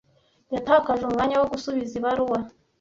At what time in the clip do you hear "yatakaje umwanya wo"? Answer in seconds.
0.53-1.47